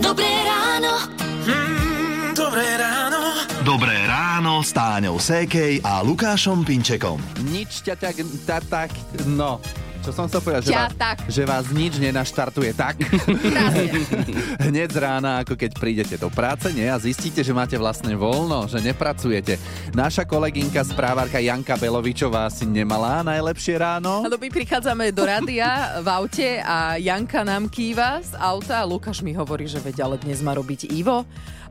[0.00, 0.92] Dobré ráno.
[1.44, 3.20] Mm, dobré ráno.
[3.62, 7.20] Dobré ráno s Táňou Sékej a Lukášom Pinčekom.
[7.52, 8.16] Nič ťa tak,
[8.48, 8.90] ta, tak,
[9.28, 9.60] no.
[10.02, 10.62] Čo som chcel povedať?
[10.66, 11.16] Že Ťa vás, tak.
[11.30, 12.98] že vás nič nenaštartuje tak.
[14.66, 16.90] Hneď z rána, ako keď prídete do práce, nie?
[16.90, 19.62] A zistíte, že máte vlastne voľno, že nepracujete.
[19.94, 24.26] Naša kolegynka, správarka Janka Belovičová si nemala najlepšie ráno.
[24.26, 29.22] Áno, my prichádzame do rádia v aute a Janka nám kýva z auta a Lukáš
[29.22, 31.22] mi hovorí, že veď ale dnes má robiť Ivo.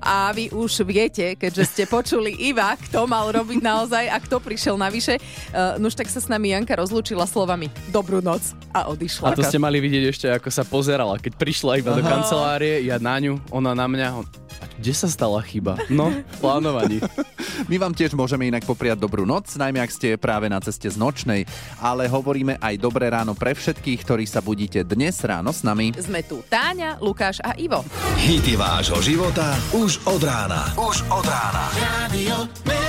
[0.02, 4.73] A vy už viete, keďže ste počuli Iva, kto mal robiť naozaj a kto prišiel
[4.73, 5.21] navyše.
[5.53, 9.34] Uh, nuž tak sa s nami Janka rozlúčila slovami Dobrú noc a odišla.
[9.34, 13.02] A to ste mali vidieť ešte, ako sa pozerala, keď prišla iba do kancelárie, ja
[13.02, 14.07] na ňu, ona na mňa.
[14.16, 14.25] On,
[14.61, 15.77] a kde sa stala chyba?
[15.89, 17.02] No, plánovaní.
[17.70, 20.97] My vám tiež môžeme inak popriať dobrú noc, najmä ak ste práve na ceste z
[20.97, 21.45] nočnej,
[21.81, 25.94] ale hovoríme aj dobré ráno pre všetkých, ktorí sa budíte dnes ráno s nami.
[25.97, 27.85] Sme tu Táňa, Lukáš a Ivo.
[28.22, 30.73] Hity vášho života už od rána.
[30.77, 31.64] Už od rána.
[31.77, 32.80] Radio.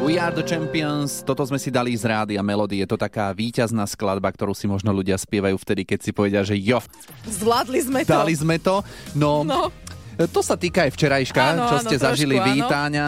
[0.00, 2.80] We are the champions, toto sme si dali z rády a melódy.
[2.80, 6.56] Je to taká víťazná skladba, ktorú si možno ľudia spievajú vtedy, keď si povedia, že
[6.56, 6.80] jo,
[7.24, 8.10] Zvládli sme to.
[8.10, 8.80] dali sme to.
[9.14, 9.68] No, No.
[10.20, 12.44] To sa týka aj včerajška, Áno, čo áno, ste trošku, zažili áno.
[12.44, 13.06] vítáňa.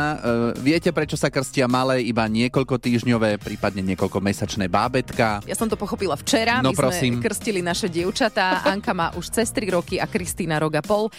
[0.57, 5.45] viete, prečo sa krstia malé, iba niekoľko týždňové, prípadne niekoľko mesačné bábetka?
[5.45, 6.65] Ja som to pochopila včera.
[6.65, 7.20] No, My prosím.
[7.20, 8.65] sme krstili naše dievčatá.
[8.65, 11.13] Anka má už cez 3 roky a Kristýna rok a pol.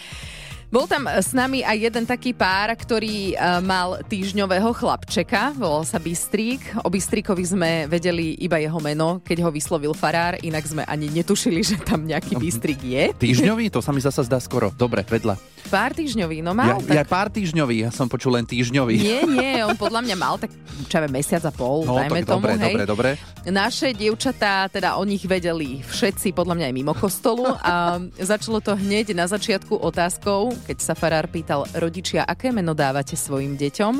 [0.73, 6.02] Bol tam s nami aj jeden taký pár, ktorý eh, mal týždňového chlapčeka, volal sa
[6.02, 6.66] Bystrík.
[6.81, 11.61] O Bystríkovi sme vedeli iba jeho meno, keď ho vyslovil farár, inak sme ani netušili,
[11.69, 13.13] že tam nejaký Bystrík je.
[13.13, 13.69] Týždňový?
[13.69, 14.73] To sa mi zasa zdá skoro.
[14.73, 15.52] Dobre, vedľa.
[15.64, 17.09] Pár týždňový, no Ja, mal ja tak...
[17.09, 18.95] pár týždňový, ja som počul len týždňový.
[19.00, 20.53] Nie, nie, on podľa mňa mal tak,
[20.86, 22.73] čo ja mesiac a pol, No, dajme tak tomu, dobre, hej.
[22.78, 23.09] dobre, dobre.
[23.44, 28.78] Naše dievčatá, teda o nich vedeli všetci, podľa mňa aj mimo kostolu a začalo to
[28.78, 33.94] hneď na začiatku otázkou, keď sa farár pýtal rodičia, aké meno dávate svojim deťom.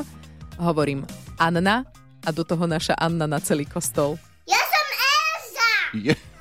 [0.62, 1.02] Hovorím
[1.42, 1.82] Anna
[2.22, 4.14] a do toho naša Anna na celý kostol.
[4.46, 6.14] Je.
[6.14, 6.33] Elza.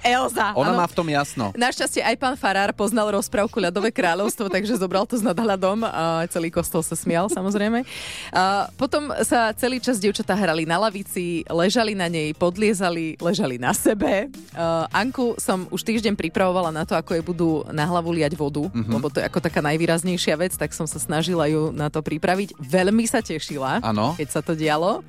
[0.00, 0.56] Elza.
[0.56, 0.80] Ona áno.
[0.80, 1.52] má v tom jasno.
[1.52, 6.48] Našťastie aj pán Farár poznal rozprávku Ľadové kráľovstvo, takže zobral to s nadhľadom a celý
[6.48, 7.84] kostol sa smial samozrejme.
[8.32, 13.76] A potom sa celý čas dievčatá hrali na lavici, ležali na nej, podliezali, ležali na
[13.76, 14.32] sebe.
[14.56, 18.64] A Anku som už týždeň pripravovala na to, ako jej budú na hlavu liať vodu,
[18.64, 18.92] mm-hmm.
[18.92, 22.56] lebo to je ako taká najvýraznejšia vec, tak som sa snažila ju na to pripraviť.
[22.56, 24.16] Veľmi sa tešila, Áno.
[24.16, 25.04] keď sa to dialo.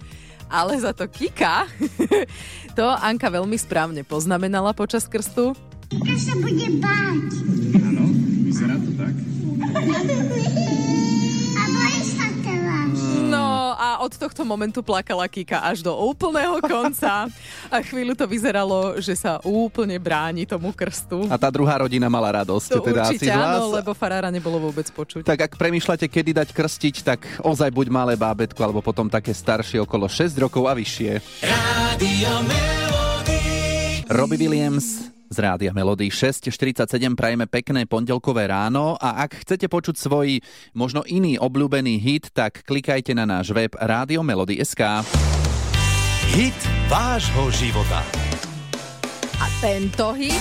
[0.54, 1.66] Ale za to Kika,
[2.78, 5.58] to Anka veľmi správne poznamenala počas krstu.
[5.90, 7.42] Kto sa bude báť?
[7.82, 8.14] Áno,
[8.46, 9.18] vyzerá to tak.
[11.58, 12.53] A bojí sa teraz.
[14.04, 17.32] Od tohto momentu plakala Kika až do úplného konca
[17.72, 21.24] a chvíľu to vyzeralo, že sa úplne bráni tomu krstu.
[21.32, 22.68] A tá druhá rodina mala radosť.
[22.68, 23.64] to teda určite asi vás.
[23.64, 25.24] áno, lebo farára nebolo vôbec počuť.
[25.24, 29.80] Tak ak premýšľate, kedy dať krstiť, tak ozaj buď malé bábetko, alebo potom také staršie
[29.80, 31.24] okolo 6 rokov a vyššie.
[32.44, 34.04] Melody.
[34.12, 36.86] Robbie Williams z Rádia Melody 6.47
[37.18, 40.38] prajeme pekné pondelkové ráno a ak chcete počuť svoj
[40.78, 45.02] možno iný obľúbený hit, tak klikajte na náš web Rádio Melody.sk.
[46.38, 48.06] Hit vášho života.
[49.42, 50.38] A tento hit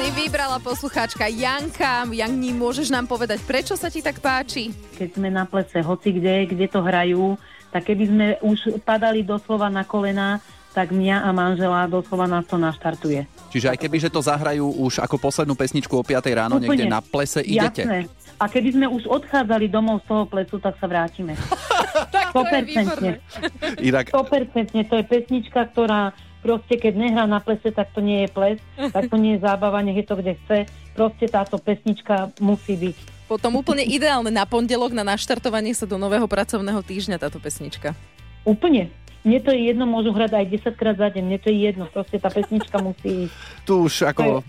[0.00, 2.08] si vybrala poslucháčka Janka.
[2.08, 4.72] Janni, môžeš nám povedať, prečo sa ti tak páči?
[4.98, 9.68] keď sme na plese, hoci kde, kde to hrajú, tak keby sme už padali doslova
[9.68, 10.40] na kolena,
[10.76, 13.26] tak mňa a manžela doslova nás to naštartuje.
[13.50, 17.02] Čiže aj keby, že to zahrajú už ako poslednú pesničku o 5 ráno niekde na
[17.02, 17.82] plese, idete.
[17.82, 18.06] Jasné.
[18.38, 21.34] A keby sme už odchádzali domov z toho plesu, tak sa vrátime.
[21.98, 23.10] Tak to je výborné.
[23.58, 23.88] 100%.
[23.90, 24.70] Inak 100%.
[24.86, 26.14] To je pesnička, ktorá
[26.44, 28.58] proste, keď nehrá na plese, tak to nie je ples,
[28.94, 30.58] tak to nie je zábava, nech je to kde chce.
[30.94, 33.17] Proste táto pesnička musí byť.
[33.28, 37.92] Potom úplne ideálne na pondelok na naštartovanie sa do nového pracovného týždňa táto pesnička.
[38.48, 38.88] Úplne.
[39.28, 41.84] Mne to je jedno, môžu hrať aj 10 krát za deň, mne to je jedno,
[41.92, 43.34] proste tá pesnička musí ísť.
[43.68, 44.40] tu už ako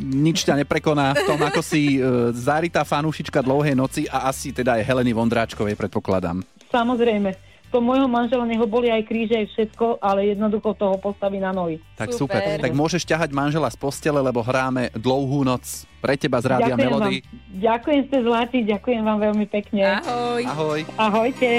[0.00, 4.80] nič ťa neprekoná v tom, ako si e, zarytá fanúšička dlouhej noci a asi teda
[4.80, 6.40] aj Heleny Vondráčkovej predpokladám.
[6.72, 7.51] Samozrejme.
[7.72, 11.80] To môjho manžela neho boli aj kríže, aj všetko, ale jednoducho toho postaví na nohy.
[11.96, 12.36] Tak super.
[12.36, 12.60] Super.
[12.60, 15.64] Tak môžeš ťahať manžela z postele, lebo hráme dlouhú noc
[16.04, 17.16] pre teba z Rádia ďakujem Melody.
[17.24, 17.32] Vám,
[17.64, 19.82] ďakujem ste zlatí, ďakujem vám veľmi pekne.
[20.04, 20.42] Ahoj.
[20.44, 20.80] Ahoj.
[21.00, 21.50] Ahojte.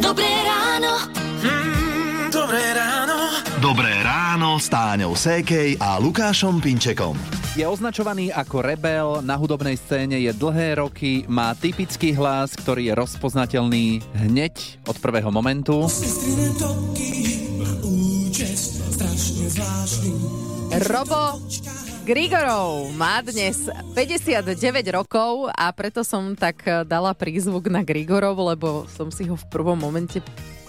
[0.00, 0.92] Dobré ráno.
[1.44, 2.95] Mm, dobré ráno.
[4.56, 7.12] Ráno s Táňou Sékej a Lukášom Pinčekom.
[7.60, 12.94] Je označovaný ako rebel, na hudobnej scéne je dlhé roky, má typický hlas, ktorý je
[12.96, 15.84] rozpoznateľný hneď od prvého momentu.
[20.88, 21.22] Robo
[22.08, 24.56] Grigorov má dnes 59
[24.96, 29.76] rokov a preto som tak dala prízvuk na Grigorov, lebo som si ho v prvom
[29.76, 30.24] momente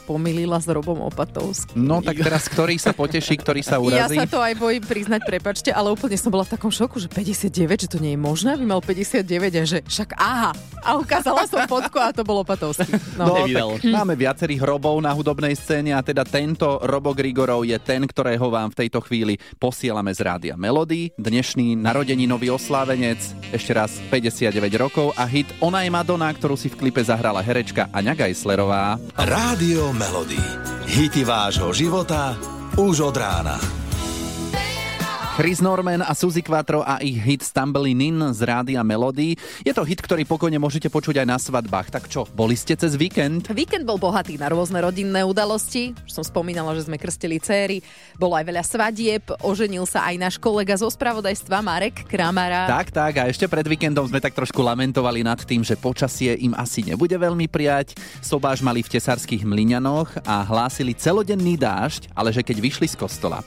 [0.07, 1.75] pomýlila s Robom Opatovským.
[1.75, 4.15] No tak teraz, ktorý sa poteší, ktorý sa Ja urazí?
[4.15, 7.51] sa to aj bojím priznať, prepačte, ale úplne som bola v takom šoku, že 59,
[7.83, 10.56] že to nie je možné, aby mal 59 a že však aha.
[10.80, 12.88] A ukázala som fotku a to bol Opatovský.
[13.19, 13.75] No, No.
[13.75, 18.48] Tak máme viacerých Robov na hudobnej scéne a teda tento Robo Grigorov je ten, ktorého
[18.48, 21.12] vám v tejto chvíli posielame z rádia Melody.
[21.18, 23.18] Dnešný narodeninový oslávenec,
[23.50, 27.89] ešte raz 59 rokov a hit Ona je Madonna, ktorú si v klipe zahrala herečka
[27.89, 29.01] Aňa Gajslerová.
[29.18, 30.38] Rádio Melody.
[30.86, 32.38] Hity vášho života
[32.78, 33.76] už od rána.
[35.38, 39.38] Chris Norman a Suzy Quattro a ich hit Stumbling In z rádia Melody.
[39.62, 41.94] Je to hit, ktorý pokojne môžete počuť aj na svadbách.
[41.94, 43.45] Tak čo, boli ste cez víkend?
[43.54, 45.94] Víkend bol bohatý na rôzne rodinné udalosti.
[46.10, 47.86] Už som spomínala, že sme krstili céry.
[48.18, 49.30] Bolo aj veľa svadieb.
[49.45, 52.66] Oženil sa aj náš kolega zo spravodajstva Marek Kramara.
[52.66, 53.22] Tak, tak.
[53.22, 57.13] A ešte pred víkendom sme tak trošku lamentovali nad tým, že počasie im asi nebude
[57.13, 57.94] veľmi prijať.
[58.25, 63.45] Sobáš mali v tesarských mlyňanoch a hlásili celodenný dážď, ale že keď vyšli z kostola,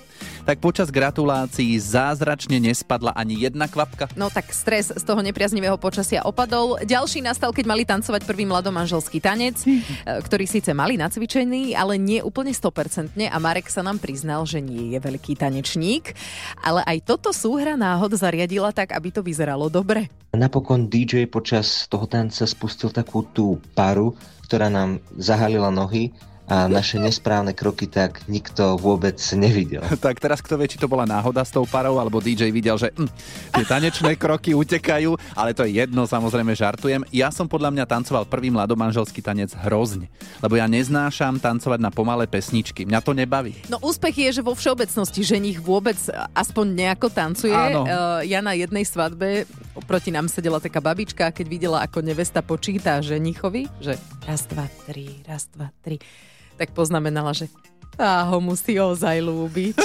[0.50, 4.10] tak počas gratulácií zázračne nespadla ani jedna kvapka.
[4.18, 6.74] No tak stres z toho nepriaznivého počasia opadol.
[6.82, 12.18] Ďalší nastal, keď mali tancovať prvý mladomanželský tanec, e, ktorý síce mali nacvičený, ale nie
[12.18, 16.18] úplne 100% a Marek sa nám priznal, že nie je veľký tanečník.
[16.58, 20.10] Ale aj toto súhra náhod zariadila tak, aby to vyzeralo dobre.
[20.34, 24.18] Napokon DJ počas toho tanca spustil takú tú paru,
[24.50, 26.10] ktorá nám zahalila nohy
[26.50, 29.86] a naše nesprávne kroky tak nikto vôbec nevidel.
[30.00, 32.90] Tak teraz kto vie, či to bola náhoda s tou parou, alebo DJ videl, že
[32.90, 33.06] hm,
[33.54, 37.06] tie tanečné kroky utekajú, ale to je jedno, samozrejme žartujem.
[37.14, 40.10] Ja som podľa mňa tancoval prvý mladomanželský tanec hrozne,
[40.42, 42.82] lebo ja neznášam tancovať na pomalé pesničky.
[42.82, 43.54] Mňa to nebaví.
[43.70, 46.00] No úspech je, že vo všeobecnosti ženich vôbec
[46.34, 47.54] aspoň nejako tancuje.
[47.54, 47.86] Áno.
[47.86, 49.46] Uh, ja na jednej svadbe
[49.86, 53.94] proti nám sedela taká babička a keď videla, ako nevesta počíta ženichovi, že
[54.26, 56.00] raz, dva, tri, raz, dva, tri,
[56.60, 57.48] tak poznamenala, že
[57.96, 59.80] tá ho musí ozaj lúbiť.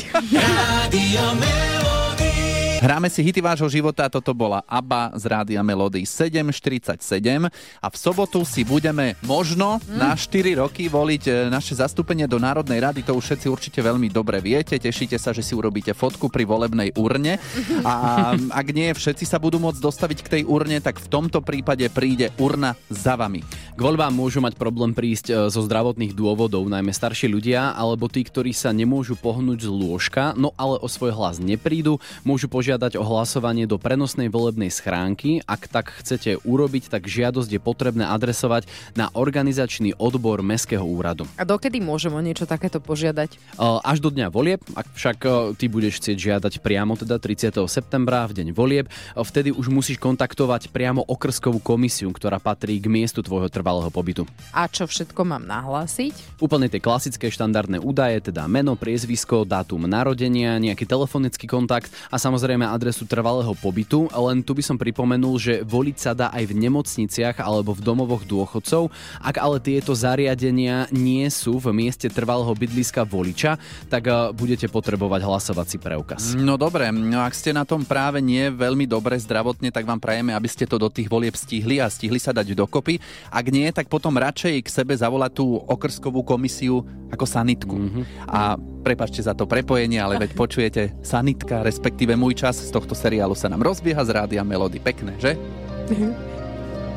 [2.86, 7.50] Hráme si hity vášho života, toto bola ABBA z Rádia Melody 747
[7.82, 12.78] a v sobotu si budeme možno na 4 roky voliť e, naše zastúpenie do Národnej
[12.78, 16.46] rady, to už všetci určite veľmi dobre viete, tešíte sa, že si urobíte fotku pri
[16.46, 17.42] volebnej urne.
[17.82, 21.90] A ak nie všetci sa budú môcť dostaviť k tej urne, tak v tomto prípade
[21.90, 23.42] príde urna za vami.
[23.76, 28.24] K voľbám môžu mať problém prísť e, zo zdravotných dôvodov, najmä starší ľudia, alebo tí,
[28.24, 33.04] ktorí sa nemôžu pohnúť z lôžka, no ale o svoj hlas neprídu, môžu požiadať o
[33.04, 35.44] hlasovanie do prenosnej volebnej schránky.
[35.44, 38.64] Ak tak chcete urobiť, tak žiadosť je potrebné adresovať
[38.96, 41.28] na organizačný odbor Mestského úradu.
[41.36, 43.36] A dokedy môžem o niečo takéto požiadať?
[43.36, 45.30] E, Až do dňa volieb, ak však e,
[45.60, 47.52] ty budeš chcieť žiadať priamo teda 30.
[47.68, 48.88] septembra v deň volieb,
[49.20, 54.30] vtedy už musíš kontaktovať priamo okrskovú komisiu, ktorá patrí k miestu tvojho trvalého pobytu.
[54.54, 56.38] A čo všetko mám nahlásiť?
[56.38, 62.62] Úplne tie klasické štandardné údaje, teda meno, priezvisko, dátum narodenia, nejaký telefonický kontakt a samozrejme
[62.62, 64.06] adresu trvalého pobytu.
[64.14, 68.22] Len tu by som pripomenul, že voliť sa dá aj v nemocniciach alebo v domovoch
[68.22, 68.94] dôchodcov.
[69.18, 73.58] Ak ale tieto zariadenia nie sú v mieste trvalého bydliska voliča,
[73.90, 76.38] tak eh, budete potrebovať hlasovací preukaz.
[76.38, 80.38] No dobre, no ak ste na tom práve nie veľmi dobre zdravotne, tak vám prajeme,
[80.38, 83.02] aby ste to do tých volieb stihli a stihli sa dať dokopy.
[83.34, 87.76] Ak nie, tak potom radšej k sebe zavolať tú okrskovú komisiu ako sanitku.
[87.80, 88.04] Mm-hmm.
[88.28, 93.32] A prepačte za to prepojenie, ale veď počujete, sanitka, respektíve môj čas z tohto seriálu
[93.32, 94.84] sa nám rozbieha z rádia Melody.
[94.84, 95.40] Pekné, že?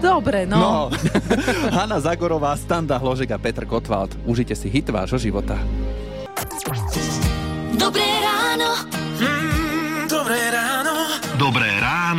[0.02, 0.58] Dobre, no.
[0.58, 0.74] No.
[1.76, 4.14] Hanna Zagorová, Standa Hložek a Petr Kotwald.
[4.26, 5.58] Užite si hit vášho života.
[7.74, 8.86] Dobré ráno.
[9.18, 10.77] Mm, dobré ráno.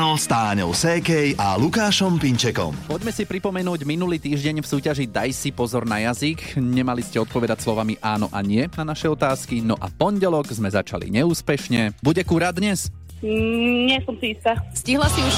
[0.10, 2.74] Ráno s Táňou Sékej a Lukášom Pinčekom.
[2.89, 6.58] Poďme si pripomenúť minulý týždeň v súťaži Daj si pozor na jazyk.
[6.58, 9.62] Nemali ste odpovedať slovami áno a nie na naše otázky.
[9.62, 11.94] No a pondelok sme začali neúspešne.
[12.01, 12.89] Bude kúra dnes?
[13.22, 14.58] Mm, nie som si istá.
[14.74, 15.36] Stihla si už...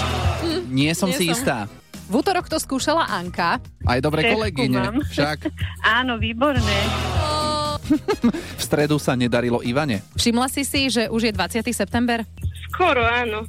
[0.72, 1.36] Nie som Nie si som.
[1.36, 1.58] istá.
[2.08, 3.60] V útorok to skúšala Anka.
[3.84, 4.80] Aj dobre Všetko kolegyne.
[4.88, 5.04] mám.
[5.04, 5.52] Však
[6.00, 6.78] Áno, výborné.
[8.32, 10.00] v stredu sa nedarilo Ivane.
[10.16, 11.60] Všimla si si, že už je 20.
[11.76, 12.24] september?
[12.72, 13.44] Skoro áno.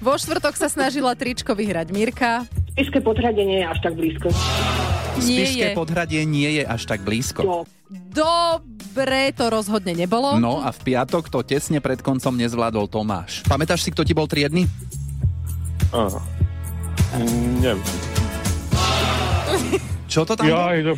[0.00, 2.44] Vo štvrtok sa snažila tričko vyhrať Mirka.
[2.76, 4.28] Spišské podhradie nie je až tak blízko.
[5.16, 5.76] Nie Spišské je.
[5.76, 7.40] podhradie nie je až tak blízko.
[7.40, 7.58] Jo.
[7.88, 10.36] Dobre, to rozhodne nebolo.
[10.36, 13.40] No a v piatok to tesne pred koncom nezvládol Tomáš.
[13.48, 14.68] Pamätáš si, kto ti bol triedny?
[15.94, 16.20] Áno.
[17.16, 17.86] Mm, neviem.
[20.10, 20.44] Čo to tam?
[20.44, 20.84] Jaj.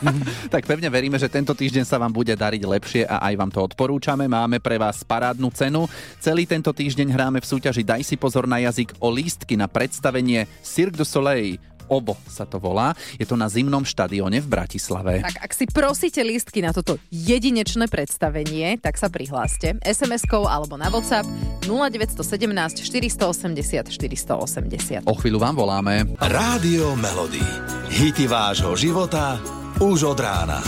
[0.54, 3.60] tak pevne veríme, že tento týždeň sa vám bude dariť lepšie a aj vám to
[3.64, 4.26] odporúčame.
[4.26, 5.86] Máme pre vás parádnu cenu.
[6.20, 10.48] Celý tento týždeň hráme v súťaži Daj si pozor na jazyk o lístky na predstavenie
[10.62, 12.94] Cirque du Soleil Obo sa to volá.
[13.18, 15.26] Je to na zimnom štadióne v Bratislave.
[15.26, 20.86] Tak ak si prosíte lístky na toto jedinečné predstavenie, tak sa prihláste SMS-kou alebo na
[20.86, 21.26] WhatsApp
[21.66, 25.10] 0917 480 480.
[25.10, 26.06] O chvíľu vám voláme.
[26.22, 27.42] Rádio Melody.
[27.90, 30.58] Hity vášho života už od rána.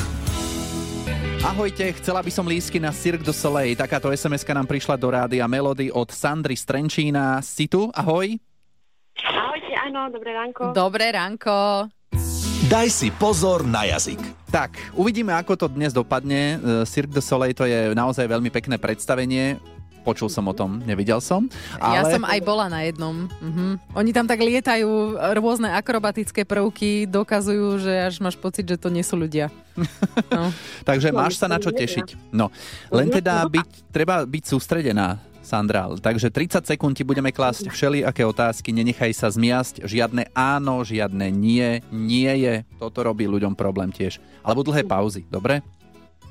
[1.42, 3.74] Ahojte, chcela by som lísky na Cirque du Soleil.
[3.74, 7.42] Takáto sms nám prišla do rádia Melody od Sandry Strenčína.
[7.42, 7.90] Si tu?
[7.90, 8.38] Ahoj.
[9.26, 10.62] Ahojte, áno, dobré ránko.
[10.70, 11.90] Dobré ránko.
[12.70, 14.22] Daj si pozor na jazyk.
[14.54, 16.62] Tak, uvidíme, ako to dnes dopadne.
[16.62, 19.58] E, Cirque du Soleil to je naozaj veľmi pekné predstavenie.
[20.02, 21.46] Počul som o tom, nevidel som.
[21.78, 21.94] Ale...
[21.98, 23.30] Ja som aj bola na jednom.
[23.38, 23.94] Mhm.
[23.94, 29.02] Oni tam tak lietajú, rôzne akrobatické prvky, dokazujú, že až máš pocit, že to nie
[29.02, 29.48] sú ľudia.
[30.32, 30.48] No.
[30.84, 32.32] Takže máš sa na čo tešiť.
[32.32, 32.48] No,
[32.88, 35.90] len teda byť, treba byť sústredená, Sandra.
[35.92, 41.82] Takže 30 sekúnd ti budeme klásť všelijaké otázky, nenechaj sa zmiasť, žiadne áno, žiadne nie,
[41.90, 42.54] nie je.
[42.78, 44.22] Toto robí ľuďom problém tiež.
[44.40, 45.60] Alebo dlhé pauzy, dobre?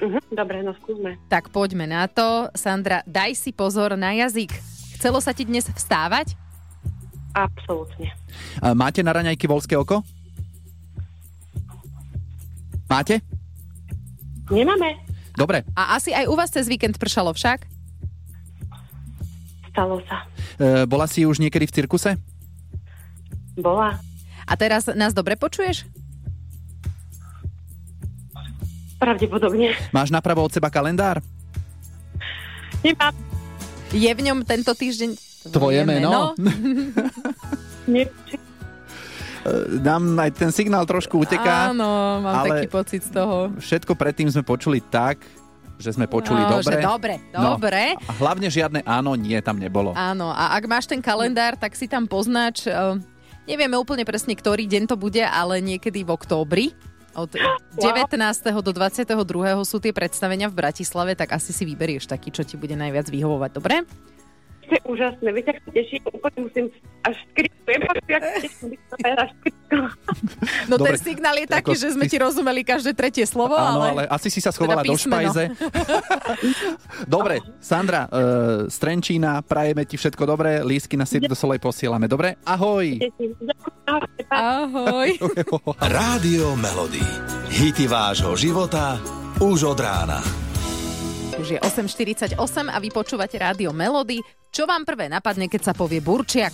[0.01, 1.21] Uh-huh, dobre, no skúsme.
[1.29, 2.49] Tak poďme na to.
[2.57, 4.49] Sandra, daj si pozor na jazyk.
[4.97, 6.33] Chcelo sa ti dnes vstávať?
[7.37, 8.09] Absolútne.
[8.59, 10.01] A Máte na raňajky volské oko?
[12.89, 13.21] Máte?
[14.51, 14.99] Nemáme.
[15.37, 15.63] Dobre.
[15.77, 17.63] A asi aj u vás cez víkend pršalo však?
[19.71, 20.27] Stalo sa.
[20.59, 22.19] E, bola si už niekedy v cirkuse?
[23.55, 23.95] Bola.
[24.43, 25.87] A teraz nás dobre počuješ?
[29.01, 29.73] Pravdepodobne.
[29.89, 31.25] Máš napravo od seba kalendár?
[32.85, 33.17] Nemám.
[33.89, 35.17] Je v ňom tento týždeň
[35.49, 36.37] Tvoje meno?
[37.91, 38.05] Nie.
[38.05, 38.13] E,
[39.81, 41.73] Nám aj ten signál trošku uteká.
[41.73, 43.49] Áno, mám ale taký pocit z toho.
[43.57, 45.25] Všetko predtým sme počuli tak,
[45.81, 46.77] že sme počuli No, dobre.
[46.77, 47.57] že dobre, No.
[47.57, 47.97] dobre.
[47.97, 49.97] A hlavne žiadne áno, nie tam nebolo.
[49.97, 53.01] Áno, a ak máš ten kalendár, tak si tam poznáč, uh,
[53.49, 56.65] nevieme úplne presne, ktorý deň to bude, ale niekedy v októbri.
[57.11, 57.29] Od
[57.75, 58.15] 19.
[58.63, 59.11] do 22.
[59.67, 63.51] sú tie predstavenia v Bratislave, tak asi si vyberieš taký, čo ti bude najviac vyhovovať,
[63.51, 63.83] dobre?
[64.71, 65.27] Ste úžasné.
[65.35, 66.65] Viete, ak sa teším, úplne musím
[67.03, 68.69] až skrikujem, ak sa teším,
[69.03, 69.83] až skrikujem.
[70.71, 73.83] No Dobre, ten signál je taký, že sme ty- ti rozumeli každé tretie slovo, Áno,
[73.83, 74.15] ale ale...
[74.15, 75.43] asi si sa schovala teda do špajze.
[77.19, 82.39] dobre, Sandra, uh, Strenčína, prajeme ti všetko dobré, lísky na Cirque du Soleil posielame, dobre?
[82.47, 82.95] Ahoj!
[84.31, 85.09] Ahoj.
[85.99, 87.03] Rádio Melody.
[87.51, 88.95] Hity vášho života
[89.43, 90.40] už od rána.
[91.41, 94.21] Už je 8.48 a vy počúvate rádio Melody.
[94.47, 96.53] Čo vám prvé napadne, keď sa povie burčiak?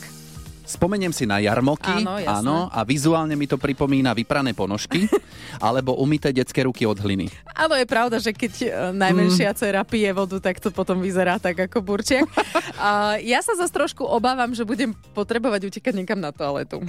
[0.64, 2.56] Spomeniem si na jarmoky, Áno, jasné.
[2.68, 5.08] a vizuálne mi to pripomína vyprané ponožky,
[5.60, 7.28] alebo umyté detské ruky od hliny.
[7.54, 9.56] Áno, je pravda, že keď e, najmenšia Mm.
[9.56, 12.28] dcera pije vodu, tak to potom vyzerá tak ako burčiak.
[12.80, 16.84] A ja sa zase trošku obávam, že budem potrebovať utekať niekam na toaletu.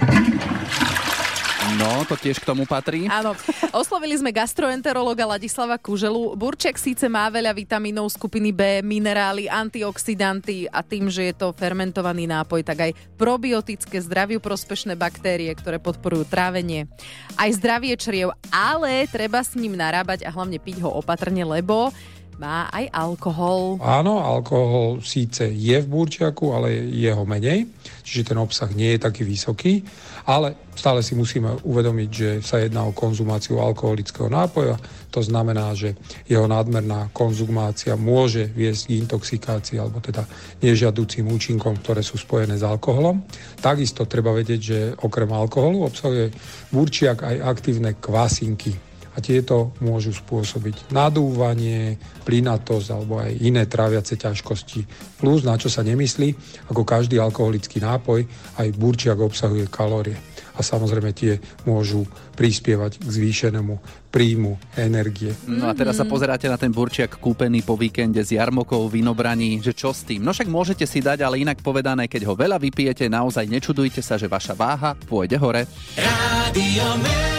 [1.77, 3.05] No, to tiež k tomu patrí.
[3.05, 3.37] Áno,
[3.69, 6.33] oslovili sme gastroenterologa Ladislava Kuželu.
[6.33, 12.25] Burček síce má veľa vitamínov skupiny B, minerály, antioxidanty a tým, že je to fermentovaný
[12.25, 16.89] nápoj, tak aj probiotické zdraviu prospešné baktérie, ktoré podporujú trávenie.
[17.37, 21.93] Aj zdravie čriev, ale treba s ním narábať a hlavne piť ho opatrne, lebo
[22.39, 23.83] má aj alkohol.
[23.83, 27.67] Áno, alkohol síce je v burčiaku, ale je ho menej,
[28.07, 29.83] čiže ten obsah nie je taký vysoký,
[30.23, 34.79] ale stále si musíme uvedomiť, že sa jedná o konzumáciu alkoholického nápoja.
[35.11, 35.99] To znamená, že
[36.31, 40.23] jeho nadmerná konzumácia môže viesť k intoxikácii alebo teda
[40.63, 43.19] nežiaducím účinkom, ktoré sú spojené s alkoholom.
[43.59, 46.31] Takisto treba vedieť, že okrem alkoholu obsahuje
[46.71, 54.85] burčiak aj aktívne kvasinky, a tieto môžu spôsobiť nadúvanie, plynatosť alebo aj iné tráviace ťažkosti.
[55.17, 56.35] Plus, na čo sa nemyslí,
[56.69, 58.25] ako každý alkoholický nápoj,
[58.61, 60.17] aj burčiak obsahuje kalórie.
[60.59, 62.03] A samozrejme tie môžu
[62.35, 63.79] prispievať k zvýšenému
[64.11, 65.31] príjmu energie.
[65.47, 69.71] No a teraz sa pozeráte na ten burčiak kúpený po víkende z jarmokov, vinobraní, že
[69.71, 70.19] čo s tým?
[70.19, 74.19] No však môžete si dať, ale inak povedané, keď ho veľa vypijete, naozaj nečudujte sa,
[74.19, 75.63] že vaša váha pôjde hore.
[75.95, 77.38] Melody.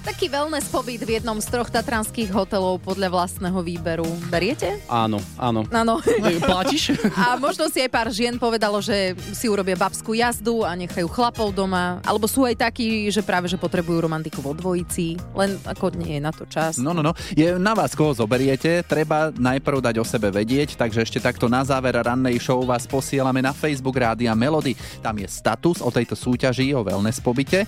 [0.21, 4.05] Taký wellness pobyt v jednom z troch tatranských hotelov podľa vlastného výberu.
[4.29, 4.77] Beriete?
[4.85, 5.65] Áno, áno.
[5.73, 5.97] Áno.
[6.45, 6.93] Platíš?
[7.17, 11.49] A možno si aj pár žien povedalo, že si urobia babskú jazdu a nechajú chlapov
[11.57, 12.05] doma.
[12.05, 15.17] Alebo sú aj takí, že práve že potrebujú romantiku vo dvojici.
[15.33, 16.77] Len ako nie je na to čas.
[16.77, 17.17] No, no, no.
[17.33, 18.85] Je na vás, koho zoberiete.
[18.85, 23.41] Treba najprv dať o sebe vedieť, takže ešte takto na záver rannej show vás posielame
[23.41, 24.77] na Facebook Rádia Melody.
[25.01, 27.65] Tam je status o tejto súťaži o wellness pobyte.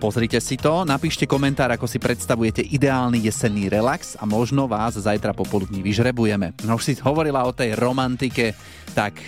[0.00, 5.36] Pozrite si to, napíšte komentár, ako si predstavujete ideálny jesenný relax a možno vás zajtra
[5.36, 6.56] popoludní vyžrebujeme.
[6.64, 8.56] No už si hovorila o tej romantike,
[8.96, 9.20] tak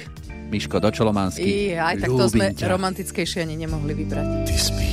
[0.49, 1.45] Miško, do Čolomansky.
[1.45, 2.73] I aj tak to sme ťa.
[2.73, 4.49] romantickejšie ani nemohli vybrať.